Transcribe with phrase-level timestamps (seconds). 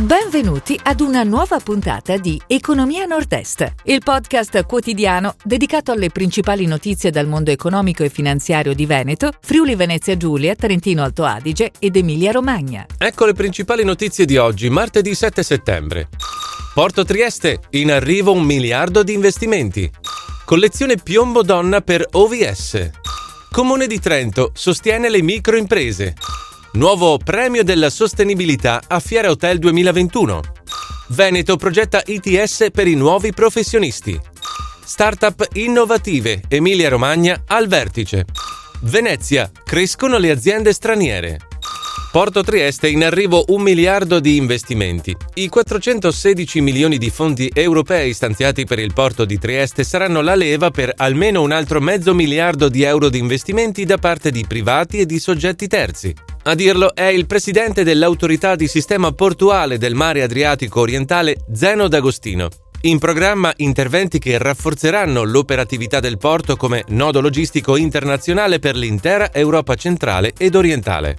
[0.00, 7.10] Benvenuti ad una nuova puntata di Economia Nord-Est, il podcast quotidiano dedicato alle principali notizie
[7.10, 12.30] dal mondo economico e finanziario di Veneto, Friuli Venezia Giulia, Trentino Alto Adige ed Emilia
[12.32, 12.86] Romagna.
[12.96, 16.08] Ecco le principali notizie di oggi, martedì 7 settembre.
[16.72, 19.90] Porto Trieste, in arrivo un miliardo di investimenti.
[20.46, 22.90] Collezione Piombo Donna per OVS.
[23.50, 26.14] Comune di Trento sostiene le microimprese.
[26.72, 30.40] Nuovo premio della sostenibilità a Fiera Hotel 2021.
[31.08, 34.16] Veneto progetta ITS per i nuovi professionisti.
[34.84, 38.24] Startup innovative Emilia Romagna al vertice.
[38.82, 41.49] Venezia crescono le aziende straniere.
[42.10, 45.16] Porto Trieste in arrivo un miliardo di investimenti.
[45.34, 50.70] I 416 milioni di fondi europei stanziati per il porto di Trieste saranno la leva
[50.70, 55.06] per almeno un altro mezzo miliardo di euro di investimenti da parte di privati e
[55.06, 56.12] di soggetti terzi.
[56.42, 62.48] A dirlo è il presidente dell'autorità di sistema portuale del mare Adriatico orientale Zeno D'Agostino.
[62.82, 69.76] In programma interventi che rafforzeranno l'operatività del porto come nodo logistico internazionale per l'intera Europa
[69.76, 71.18] centrale ed orientale.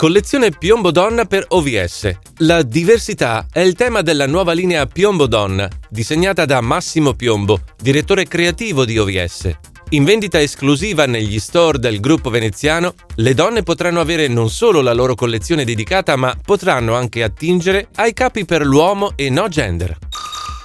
[0.00, 2.10] Collezione Piombo Donna per OVS.
[2.38, 8.26] La diversità è il tema della nuova linea Piombo Donna, disegnata da Massimo Piombo, direttore
[8.26, 9.50] creativo di OVS.
[9.90, 14.94] In vendita esclusiva negli store del gruppo veneziano, le donne potranno avere non solo la
[14.94, 19.98] loro collezione dedicata, ma potranno anche attingere ai capi per l'uomo e no gender.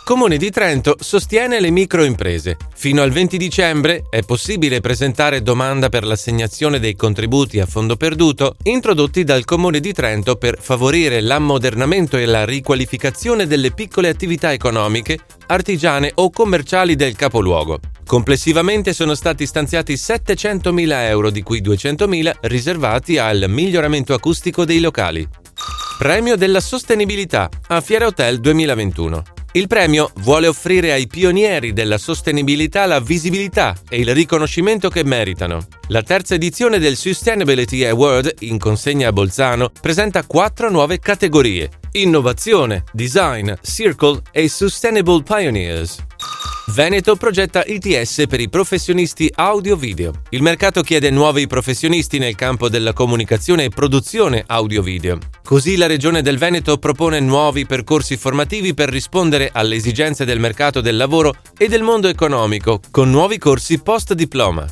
[0.05, 2.57] Comune di Trento sostiene le microimprese.
[2.75, 8.55] Fino al 20 dicembre è possibile presentare domanda per l'assegnazione dei contributi a fondo perduto
[8.61, 15.17] introdotti dal Comune di Trento per favorire l'ammodernamento e la riqualificazione delle piccole attività economiche,
[15.47, 17.79] artigiane o commerciali del capoluogo.
[18.05, 25.27] Complessivamente sono stati stanziati 700.000 euro, di cui 200.000 riservati al miglioramento acustico dei locali.
[25.97, 29.34] Premio della sostenibilità a Fiera Hotel 2021.
[29.55, 35.65] Il premio vuole offrire ai pionieri della sostenibilità la visibilità e il riconoscimento che meritano.
[35.87, 42.83] La terza edizione del Sustainability Award, in consegna a Bolzano, presenta quattro nuove categorie: innovazione,
[42.91, 46.03] design, circle e sustainable pioneers.
[46.67, 50.11] Veneto progetta ITS per i professionisti audio-video.
[50.29, 55.19] Il mercato chiede nuovi professionisti nel campo della comunicazione e produzione audio-video.
[55.43, 60.81] Così la Regione del Veneto propone nuovi percorsi formativi per rispondere alle esigenze del mercato
[60.81, 64.65] del lavoro e del mondo economico, con nuovi corsi post-diploma.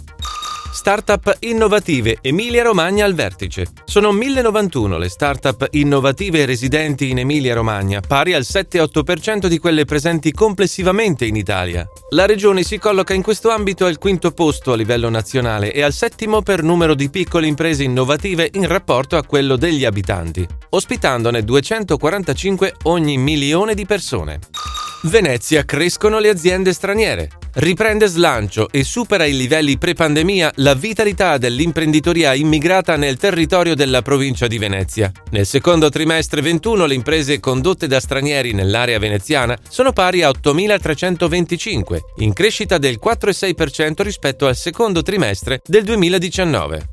[0.73, 3.67] Startup innovative Emilia-Romagna al vertice.
[3.85, 11.25] Sono 1091 le startup innovative residenti in Emilia-Romagna, pari al 7-8% di quelle presenti complessivamente
[11.25, 11.87] in Italia.
[12.09, 15.93] La regione si colloca in questo ambito al quinto posto a livello nazionale e al
[15.93, 22.73] settimo per numero di piccole imprese innovative in rapporto a quello degli abitanti, ospitandone 245
[22.83, 24.39] ogni milione di persone.
[25.05, 27.27] Venezia crescono le aziende straniere.
[27.55, 34.47] Riprende slancio e supera i livelli pre-pandemia la vitalità dell'imprenditoria immigrata nel territorio della provincia
[34.47, 35.11] di Venezia.
[35.31, 41.97] Nel secondo trimestre 21 le imprese condotte da stranieri nell'area veneziana sono pari a 8.325,
[42.19, 46.92] in crescita del 4,6% rispetto al secondo trimestre del 2019.